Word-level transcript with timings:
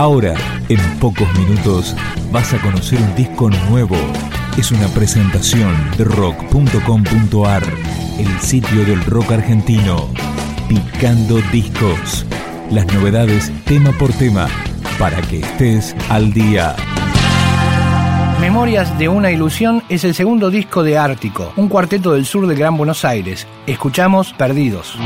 Ahora, 0.00 0.34
en 0.70 0.80
pocos 0.98 1.28
minutos, 1.38 1.94
vas 2.32 2.54
a 2.54 2.62
conocer 2.62 2.98
un 3.02 3.14
disco 3.14 3.50
nuevo. 3.68 3.98
Es 4.56 4.72
una 4.72 4.88
presentación 4.88 5.74
de 5.98 6.04
rock.com.ar, 6.04 7.62
el 8.18 8.40
sitio 8.40 8.86
del 8.86 9.04
rock 9.04 9.32
argentino. 9.32 10.08
Picando 10.70 11.42
discos. 11.52 12.24
Las 12.70 12.86
novedades 12.94 13.52
tema 13.66 13.92
por 13.92 14.10
tema, 14.14 14.48
para 14.98 15.20
que 15.20 15.40
estés 15.40 15.94
al 16.08 16.32
día. 16.32 16.74
Memorias 18.40 18.98
de 18.98 19.10
una 19.10 19.30
ilusión 19.30 19.82
es 19.90 20.04
el 20.04 20.14
segundo 20.14 20.48
disco 20.48 20.82
de 20.82 20.96
Ártico, 20.96 21.52
un 21.56 21.68
cuarteto 21.68 22.14
del 22.14 22.24
sur 22.24 22.46
del 22.46 22.56
Gran 22.56 22.78
Buenos 22.78 23.04
Aires. 23.04 23.46
Escuchamos 23.66 24.32
Perdidos. 24.32 24.96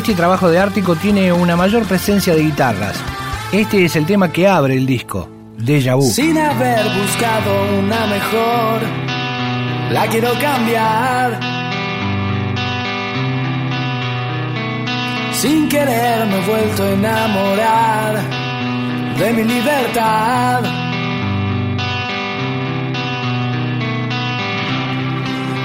Este 0.00 0.14
trabajo 0.14 0.48
de 0.48 0.58
Ártico 0.58 0.96
tiene 0.96 1.30
una 1.30 1.56
mayor 1.56 1.84
presencia 1.84 2.34
de 2.34 2.42
guitarras. 2.42 2.96
Este 3.52 3.84
es 3.84 3.96
el 3.96 4.06
tema 4.06 4.32
que 4.32 4.48
abre 4.48 4.74
el 4.74 4.86
disco, 4.86 5.28
Deja 5.58 5.94
Vu. 5.94 6.10
Sin 6.10 6.38
haber 6.38 6.86
buscado 6.98 7.78
una 7.78 8.06
mejor, 8.06 8.80
la 9.92 10.06
quiero 10.06 10.30
cambiar. 10.40 11.38
Sin 15.34 15.68
querer 15.68 16.26
me 16.28 16.38
he 16.38 16.46
vuelto 16.46 16.82
a 16.82 16.90
enamorar 16.92 18.20
de 19.18 19.32
mi 19.34 19.44
libertad. 19.44 20.64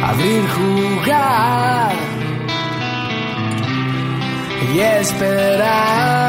Abrir, 0.03 0.43
jugar 0.49 2.14
y 4.73 4.79
esperar. 4.79 6.25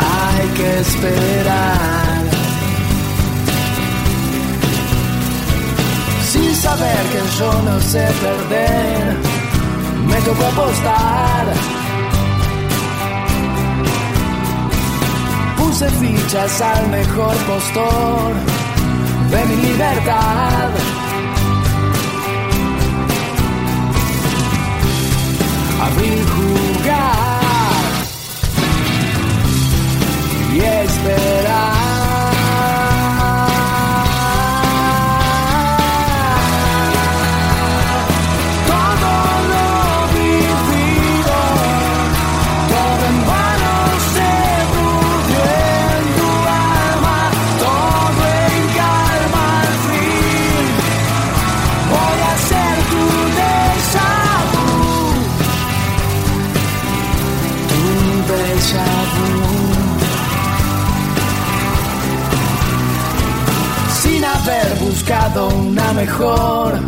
Hay 0.00 0.48
que 0.56 0.80
esperar. 0.80 2.22
Sin 6.30 6.54
saber 6.54 7.02
que 7.12 7.20
yo 7.38 7.52
no 7.62 7.80
sé 7.80 8.06
perder, 8.20 9.16
me 10.06 10.16
tocó 10.22 10.44
apostar. 10.46 11.44
Puse 15.56 15.90
fichas 15.90 16.60
al 16.60 16.88
mejor 16.88 17.36
postor 17.36 18.32
de 19.30 19.46
mi 19.46 19.56
libertad. 19.68 20.70
Mejor, 66.04 66.80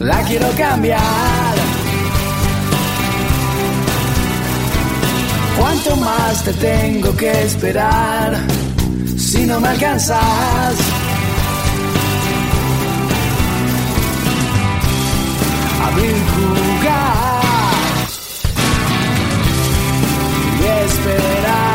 la 0.00 0.20
quiero 0.22 0.48
cambiar. 0.58 1.54
¿Cuánto 5.58 5.96
más 5.96 6.42
te 6.42 6.52
tengo 6.54 7.14
que 7.16 7.30
esperar 7.48 8.36
si 9.16 9.46
no 9.46 9.60
me 9.60 9.68
alcanzas? 9.68 10.74
Abrir, 15.86 16.16
jugar 16.34 17.44
y 20.60 20.64
esperar. 20.86 21.73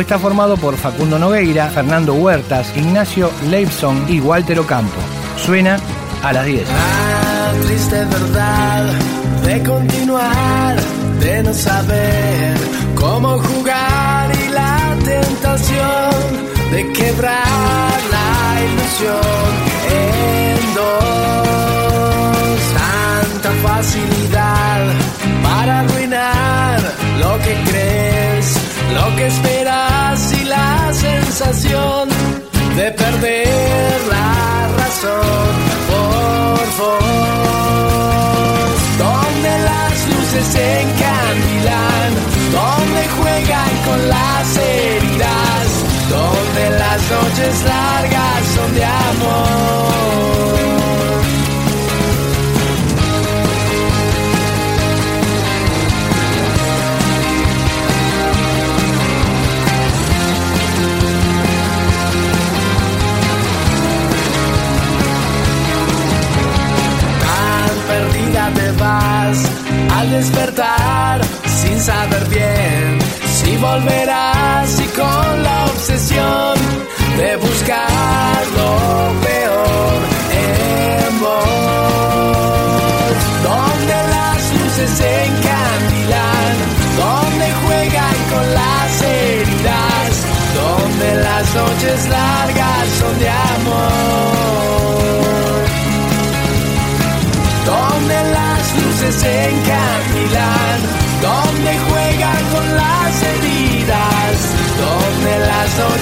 Está 0.00 0.18
formado 0.18 0.56
por 0.56 0.76
Facundo 0.76 1.18
Nogueira, 1.18 1.68
Fernando 1.68 2.14
Huertas, 2.14 2.72
Ignacio 2.76 3.30
Leibson 3.48 4.04
y 4.08 4.20
Walter 4.20 4.58
Ocampo. 4.58 5.00
Suena 5.36 5.78
a 6.22 6.32
las 6.32 6.46
10. 6.46 6.66
La 6.68 7.66
triste 7.66 8.04
verdad 8.04 8.84
de 9.44 9.62
continuar, 9.62 10.76
de 11.20 11.42
no 11.42 11.52
saber 11.54 12.56
cómo 12.94 13.38
jugar 13.38 14.32
y 14.44 14.48
la 14.48 14.96
tentación 15.04 16.10
de 16.72 16.92
quebrar 16.92 18.00
la 18.10 18.60
ilusión 18.64 19.50
en 19.92 20.74
dos. 20.74 22.58
Tanta 22.80 23.50
facilidad 23.68 24.80
para 25.42 25.80
arruinar 25.80 26.80
lo 27.20 27.38
que 27.38 27.54
crees 27.70 28.63
lo 28.94 29.16
que 29.16 29.26
esperas 29.26 30.32
y 30.32 30.44
la 30.44 30.92
sensación 30.92 32.08
de 32.76 32.90
perder 32.92 34.00
la 34.08 34.68
razón 34.78 35.52
por 35.90 36.64
vos. 36.78 37.04
Donde 38.98 39.52
las 39.70 39.94
luces 40.10 40.46
se 40.54 40.66
encandilan, 40.82 42.10
donde 42.58 43.02
juegan 43.18 43.72
con 43.86 44.08
las 44.08 44.56
heridas, 44.56 45.66
donde 46.08 46.64
las 46.78 47.00
noches 47.10 47.54
largas 47.64 48.40
son 48.54 48.74
de 48.74 48.84
amor. 48.84 50.33
Al 70.04 70.10
despertar 70.10 71.20
sin 71.46 71.80
saber 71.80 72.28
bien 72.28 72.98
si 73.36 73.56
volverás 73.56 74.80
y 74.80 74.86
con 74.88 75.42
la 75.42 75.64
obsesión 75.66 76.54
de 77.18 77.36
buscar 77.36 78.44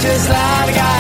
las 0.03 0.11
noches 0.11 0.29
largas 0.29 0.92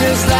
just 0.00 0.26
like 0.28 0.39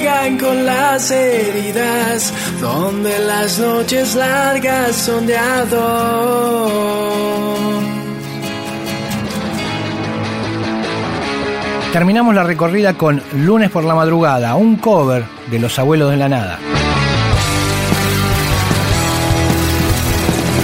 juegan 0.00 0.38
con 0.38 0.64
las 0.64 1.10
heridas, 1.10 2.32
donde 2.60 3.18
las 3.18 3.58
noches 3.58 4.14
largas 4.14 4.96
son 4.96 5.26
de 5.26 5.36
ador. 5.36 6.70
Terminamos 11.92 12.34
la 12.34 12.44
recorrida 12.44 12.94
con 12.94 13.22
Lunes 13.34 13.70
por 13.70 13.84
la 13.84 13.94
madrugada, 13.94 14.54
un 14.54 14.76
cover 14.76 15.24
de 15.50 15.58
Los 15.58 15.78
Abuelos 15.78 16.10
de 16.10 16.16
la 16.16 16.28
Nada. 16.28 16.58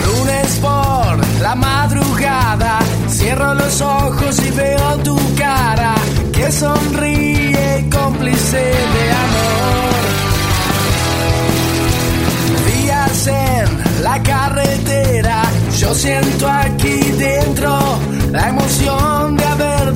Lunes 0.07 0.59
por 0.63 1.41
la 1.43 1.55
madrugada, 1.57 2.79
cierro 3.09 3.55
los 3.55 3.81
ojos 3.81 4.41
y 4.46 4.46
carretera. 14.23 15.43
Yo 15.79 15.95
siento 15.95 16.49
aquí 16.49 17.01
dentro 17.19 17.79
la 18.33 18.49
emoción 18.49 19.37
de 19.37 19.45
haber 19.45 19.96